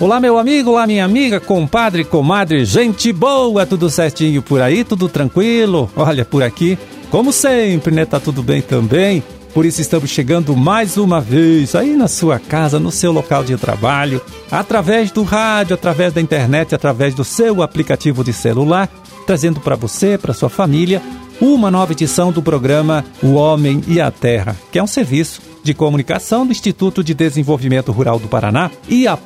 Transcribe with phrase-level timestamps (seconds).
[0.00, 5.10] Olá, meu amigo, olá, minha amiga, compadre, comadre, gente boa, tudo certinho por aí, tudo
[5.10, 5.90] tranquilo?
[5.94, 6.78] Olha, por aqui,
[7.10, 8.06] como sempre, né?
[8.06, 9.22] Tá tudo bem também.
[9.52, 13.58] Por isso estamos chegando mais uma vez aí na sua casa, no seu local de
[13.58, 18.88] trabalho, através do rádio, através da internet, através do seu aplicativo de celular,
[19.26, 21.02] trazendo para você, para sua família,
[21.38, 25.74] uma nova edição do programa O Homem e a Terra, que é um serviço de
[25.74, 29.18] Comunicação do Instituto de Desenvolvimento Rural do Paraná e a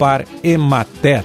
[0.43, 1.25] Emater.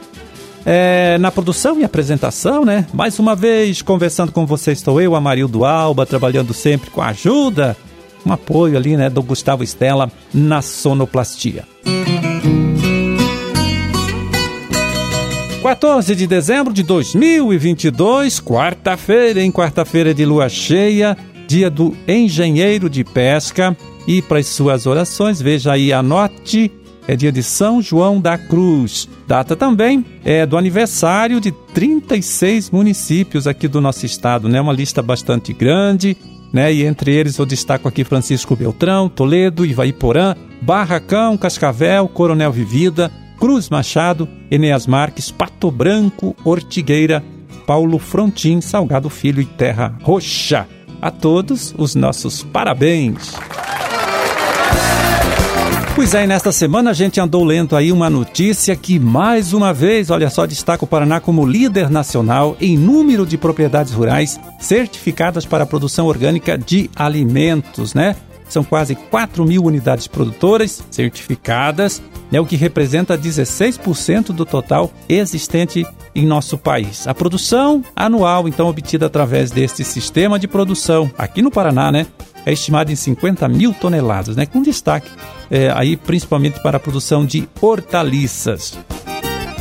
[0.65, 2.85] É, na produção e apresentação, né?
[2.93, 7.75] Mais uma vez, conversando com você estou eu, Amarildo Alba, trabalhando sempre com a ajuda,
[8.25, 11.65] um apoio ali, né, do Gustavo Estela na sonoplastia.
[15.61, 21.15] 14 de dezembro de 2022, quarta-feira, em quarta-feira de lua cheia,
[21.47, 23.77] dia do engenheiro de pesca.
[24.07, 26.71] E para as suas orações, veja aí, anote,
[27.07, 29.09] é dia de São João da Cruz.
[29.27, 34.61] Data também é do aniversário de 36 municípios aqui do nosso estado, né?
[34.61, 36.15] Uma lista bastante grande,
[36.53, 36.71] né?
[36.71, 43.69] E entre eles eu destaco aqui Francisco Beltrão, Toledo, Ivaiporã, Barracão, Cascavel, Coronel Vivida, Cruz
[43.69, 47.23] Machado, Eneas Marques, Pato Branco, Ortigueira,
[47.65, 50.67] Paulo Frontin, Salgado Filho e Terra Roxa.
[51.01, 53.58] A todos os nossos parabéns!
[55.99, 60.09] Pois é, nesta semana a gente andou lendo aí uma notícia que mais uma vez,
[60.09, 65.65] olha só, destaca o Paraná como líder nacional em número de propriedades rurais certificadas para
[65.65, 68.15] a produção orgânica de alimentos, né?
[68.47, 75.85] São quase 4 mil unidades produtoras certificadas, né, o que representa 16% do total existente
[76.15, 77.07] em nosso país.
[77.07, 82.07] A produção anual, então, obtida através deste sistema de produção aqui no Paraná, né,
[82.45, 85.09] é estimada em 50 mil toneladas, né, com destaque
[85.49, 88.77] é, aí principalmente para a produção de hortaliças.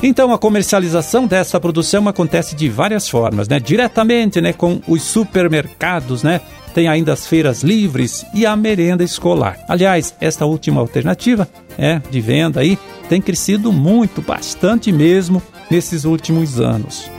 [0.02, 3.58] Então a comercialização dessa produção acontece de várias formas, né?
[3.58, 6.40] Diretamente, né, com os supermercados, né?
[6.72, 9.58] Tem ainda as feiras livres e a merenda escolar.
[9.68, 12.78] Aliás, esta última alternativa, é, de venda aí,
[13.08, 17.10] tem crescido muito, bastante mesmo nesses últimos anos.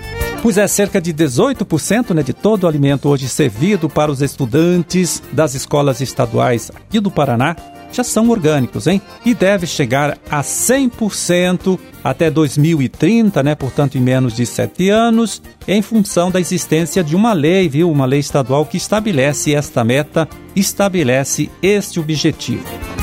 [0.42, 5.22] Pois é, cerca de 18% né, de todo o alimento hoje servido para os estudantes
[5.34, 7.56] das escolas estaduais aqui do Paraná
[7.92, 9.02] já são orgânicos, hein?
[9.26, 13.56] E deve chegar a 100% até 2030, né?
[13.56, 17.90] Portanto, em menos de sete anos, em função da existência de uma lei, viu?
[17.92, 22.99] Uma lei estadual que estabelece esta meta, estabelece este objetivo.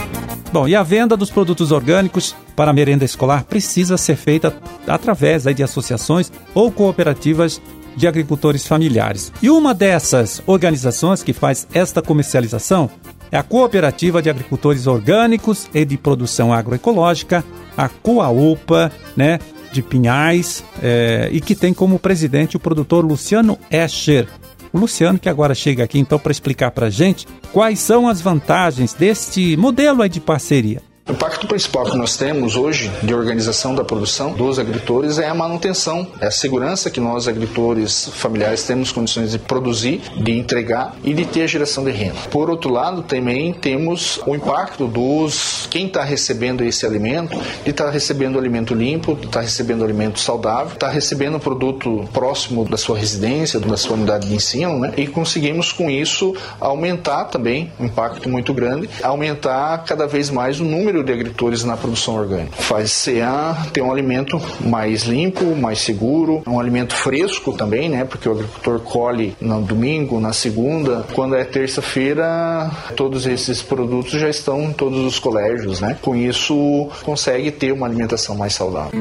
[0.52, 5.44] Bom, e a venda dos produtos orgânicos para a merenda escolar precisa ser feita através
[5.44, 7.60] de associações ou cooperativas
[7.96, 9.32] de agricultores familiares.
[9.42, 12.90] E uma dessas organizações que faz esta comercialização
[13.30, 17.44] é a Cooperativa de Agricultores Orgânicos e de Produção Agroecológica,
[17.76, 19.40] a Coaopa, né,
[19.72, 24.28] de Pinhais, é, e que tem como presidente o produtor Luciano Escher.
[24.76, 28.92] O Luciano que agora chega aqui então para explicar para gente quais são as vantagens
[28.92, 30.82] deste modelo de parceria.
[31.08, 35.34] O impacto principal que nós temos hoje de organização da produção dos agricultores é a
[35.34, 41.14] manutenção, é a segurança que nós, agricultores familiares, temos condições de produzir, de entregar e
[41.14, 42.16] de ter a geração de renda.
[42.28, 47.84] Por outro lado, também temos o impacto dos quem está recebendo esse alimento, de estar
[47.84, 52.76] tá recebendo alimento limpo, de estar tá recebendo alimento saudável, está recebendo produto próximo da
[52.76, 54.92] sua residência, da sua unidade de ensino, né?
[54.96, 60.64] E conseguimos com isso aumentar também um impacto muito grande, aumentar cada vez mais o
[60.64, 62.56] número número de agricultores na produção orgânica.
[62.56, 68.04] Faz CA ter um alimento mais limpo, mais seguro, um alimento fresco também, né?
[68.04, 71.04] Porque o agricultor colhe no domingo, na segunda.
[71.12, 75.96] Quando é terça-feira, todos esses produtos já estão em todos os colégios, né?
[76.00, 78.92] Com isso, consegue ter uma alimentação mais saudável.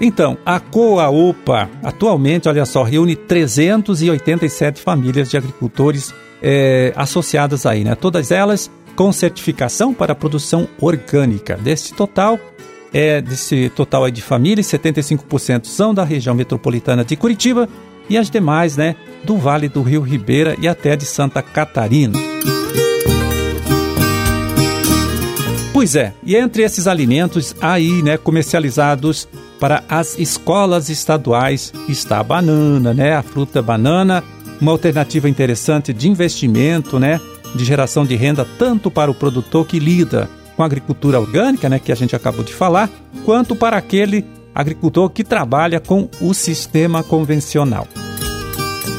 [0.00, 7.94] Então, a Coaopa atualmente, olha só, reúne 387 famílias de agricultores é, associadas aí, né?
[7.94, 11.56] Todas elas com certificação para produção orgânica.
[11.56, 12.38] Desse total,
[12.92, 17.68] é, desse total é de famílias, 75% são da região metropolitana de Curitiba
[18.08, 22.18] e as demais, né, do Vale do Rio Ribeira e até de Santa Catarina.
[25.72, 32.22] Pois é, e entre esses alimentos aí, né, comercializados para as escolas estaduais está a
[32.22, 34.22] banana, né, a fruta banana,
[34.60, 37.20] uma alternativa interessante de investimento, né,
[37.54, 41.78] de geração de renda tanto para o produtor que lida com a agricultura orgânica, né,
[41.78, 42.88] que a gente acabou de falar,
[43.24, 44.24] quanto para aquele
[44.54, 47.88] agricultor que trabalha com o sistema convencional.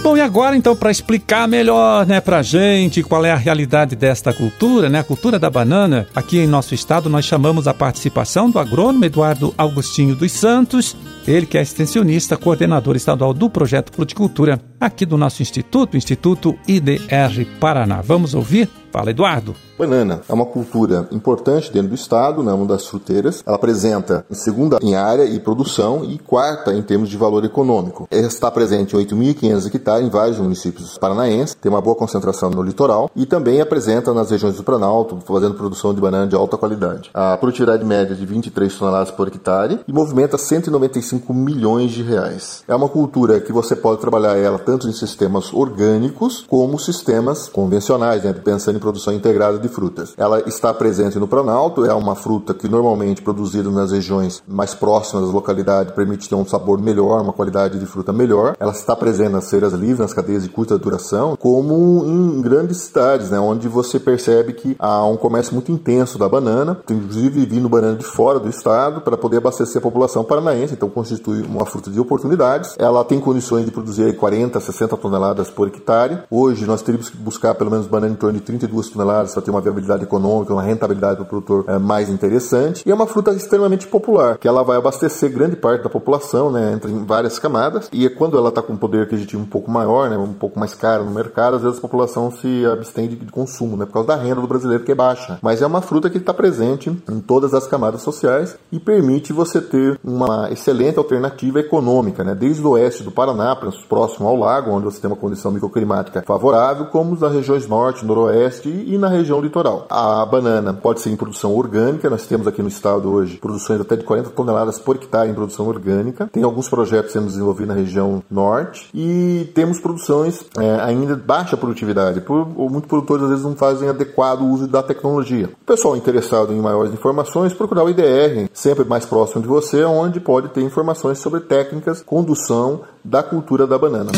[0.06, 4.32] Bom, e agora então para explicar melhor, né, pra gente qual é a realidade desta
[4.32, 8.60] cultura, né, a cultura da banana, aqui em nosso estado nós chamamos a participação do
[8.60, 10.96] agrônomo Eduardo Augustinho dos Santos,
[11.28, 17.46] ele que é extensionista, coordenador estadual do projeto Fruticultura aqui do nosso instituto, Instituto IDR
[17.60, 18.02] Paraná.
[18.02, 18.70] Vamos ouvir?
[18.92, 19.56] Fala, Eduardo.
[19.78, 23.44] Banana é uma cultura importante dentro do estado, né, uma das fruteiras.
[23.46, 28.08] Ela apresenta segunda em área e produção e quarta em termos de valor econômico.
[28.10, 32.64] Ela está presente em 8.500 hectares em vários municípios paranaenses, tem uma boa concentração no
[32.64, 37.10] litoral e também apresenta nas regiões do Planalto, fazendo produção de banana de alta qualidade.
[37.14, 42.64] A produtividade média é de 23 toneladas por hectare e movimenta 195 milhões de reais.
[42.66, 48.24] É uma cultura que você pode trabalhar ela tanto em sistemas orgânicos como sistemas convencionais,
[48.24, 50.14] né, pensando em produção integrada de frutas.
[50.18, 55.26] Ela está presente no Planalto, é uma fruta que normalmente produzida nas regiões mais próximas
[55.26, 58.56] das localidades permite ter um sabor melhor, uma qualidade de fruta melhor.
[58.60, 63.30] Ela está presente nas feiras livres, nas cadeias de curta duração, como em grandes cidades,
[63.30, 67.98] né, onde você percebe que há um comércio muito intenso da banana, inclusive vindo banana
[67.98, 72.00] de fora do estado para poder abastecer a população paranaense, então constitui uma fruta de
[72.00, 72.76] oportunidades.
[72.78, 76.20] Ela tem condições de produzir 40, 60 toneladas por hectare.
[76.30, 79.52] Hoje nós teríamos que buscar pelo menos banana em torno de 32 toneladas para ter
[79.52, 82.84] uma viabilidade econômica, uma rentabilidade para o produtor é, mais interessante.
[82.86, 86.74] E é uma fruta extremamente popular, que ela vai abastecer grande parte da população, né,
[86.74, 87.90] entre várias camadas.
[87.92, 90.74] E quando ela está com um poder aquisitivo um pouco maior, né, um pouco mais
[90.74, 94.08] caro no mercado, às vezes a população se abstém de, de consumo, né, por causa
[94.10, 95.40] da renda do brasileiro que é baixa.
[95.42, 99.62] Mas é uma fruta que está presente em todas as camadas sociais e permite você
[99.62, 103.56] ter uma excelente alternativa econômica, né, desde o oeste do Paraná,
[103.88, 108.70] próximo ao lago, onde você tem uma condição microclimática favorável, como nas regiões norte, noroeste
[108.70, 109.86] e na região litoral.
[109.90, 113.96] A banana pode ser em produção orgânica, nós temos aqui no estado hoje produções até
[113.96, 116.30] de 40 toneladas por hectare em produção orgânica.
[116.32, 121.58] Tem alguns projetos sendo desenvolvidos na região norte e temos produções é, ainda de baixa
[121.58, 125.50] produtividade, por, muitos produtores às vezes não fazem adequado uso da tecnologia.
[125.62, 130.20] O pessoal interessado em maiores informações, procurar o IDR, sempre mais próximo de você, onde
[130.20, 134.12] pode ter informações sobre técnicas, condução da cultura da banana.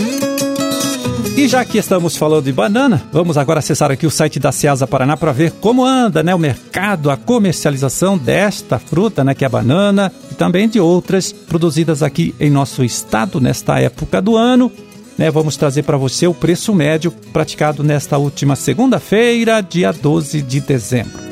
[1.36, 4.88] E já que estamos falando de banana, vamos agora acessar aqui o site da Ceasa
[4.88, 9.48] Paraná para ver como anda né, o mercado, a comercialização desta fruta, né, que é
[9.48, 14.72] a banana, e também de outras produzidas aqui em nosso estado nesta época do ano.
[15.16, 20.60] Né, vamos trazer para você o preço médio praticado nesta última segunda-feira, dia 12 de
[20.60, 21.26] dezembro.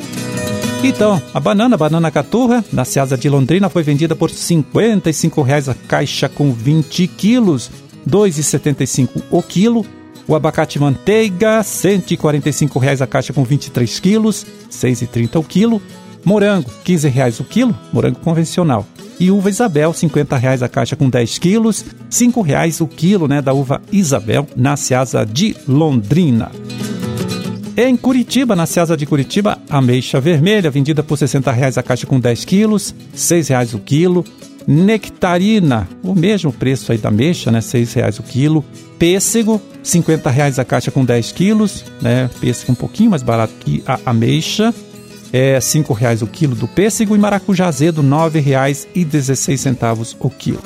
[0.87, 5.73] Então, a banana, banana caturra, na Ceasa de Londrina, foi vendida por R$ 55,00 a
[5.73, 7.71] caixa com 20 quilos,
[8.05, 9.83] R$ 2,75 o quilo.
[10.27, 15.81] O abacate manteiga, R$ 145,00 a caixa com 23 quilos, R$ 6,30 o quilo.
[16.23, 18.85] Morango, R$ 15,00 o quilo, morango convencional.
[19.19, 23.41] E uva Isabel, R$ 50,00 a caixa com 10 quilos, R$ 5,00 o quilo né,
[23.41, 26.51] da uva Isabel, na Ceasa de Londrina.
[27.77, 32.17] Em Curitiba, na Ceasa de Curitiba, ameixa vermelha, vendida por R$ 60,00 a caixa com
[32.17, 34.23] 10 quilos, R$ 6,00 o quilo.
[34.65, 37.59] Nectarina, o mesmo preço aí da ameixa, né?
[37.59, 38.63] R$ 6,00 o quilo.
[38.97, 42.29] Pêssego, R$ 50,00 a caixa com 10 quilos, né?
[42.39, 44.73] Pêssego um pouquinho mais barato que a ameixa.
[45.33, 50.61] É R$ 5,00 o quilo do pêssego e maracujá azedo R$ 9,16 o quilo.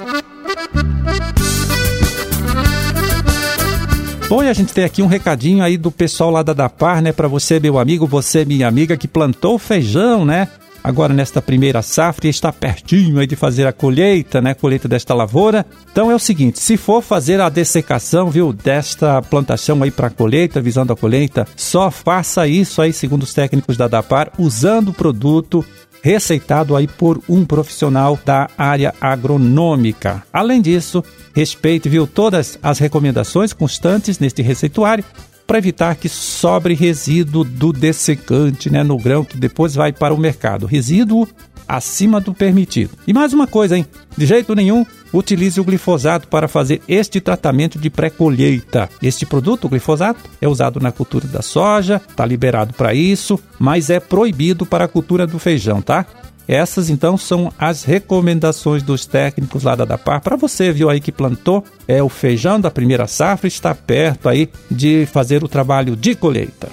[4.29, 7.11] Bom, e a gente tem aqui um recadinho aí do pessoal lá da Dapar, né?
[7.11, 10.47] Para você, meu amigo, você, minha amiga, que plantou feijão, né?
[10.83, 14.53] Agora nesta primeira safra e está pertinho aí de fazer a colheita, né?
[14.53, 15.65] Colheita desta lavoura.
[15.91, 20.61] Então é o seguinte, se for fazer a dessecação, viu, desta plantação aí para colheita,
[20.61, 25.65] visando a colheita, só faça isso aí, segundo os técnicos da Dapar, usando o produto
[26.01, 30.23] receitado aí por um profissional da área agronômica.
[30.31, 31.03] Além disso,
[31.39, 35.05] respeite viu todas as recomendações constantes neste receituário
[35.47, 40.17] para evitar que sobre resíduo do dessecante né, no grão que depois vai para o
[40.17, 40.65] mercado.
[40.65, 41.29] Resíduo
[41.65, 42.91] acima do permitido.
[43.07, 43.85] E mais uma coisa, hein?
[44.17, 48.89] De jeito nenhum, utilize o glifosato para fazer este tratamento de pré-colheita.
[49.01, 53.89] Este produto, o glifosato, é usado na cultura da soja, está liberado para isso, mas
[53.89, 56.05] é proibido para a cultura do feijão, tá?
[56.49, 61.11] Essas então são as recomendações dos técnicos lá da DAPAR para você, viu aí que
[61.11, 66.15] plantou é o feijão da primeira safra, está perto aí de fazer o trabalho de
[66.15, 66.67] colheita.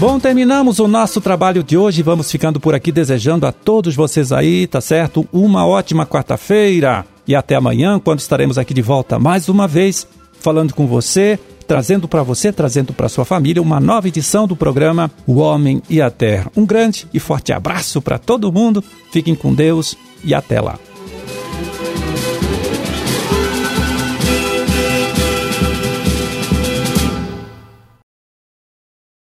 [0.00, 2.02] Bom, terminamos o nosso trabalho de hoje.
[2.02, 5.28] Vamos ficando por aqui desejando a todos vocês aí, tá certo?
[5.30, 7.04] Uma ótima quarta-feira.
[7.26, 10.06] E até amanhã, quando estaremos aqui de volta mais uma vez,
[10.40, 15.10] falando com você, trazendo para você, trazendo para sua família uma nova edição do programa
[15.26, 16.50] O Homem e a Terra.
[16.56, 18.82] Um grande e forte abraço para todo mundo.
[19.12, 19.94] Fiquem com Deus
[20.24, 20.78] e até lá.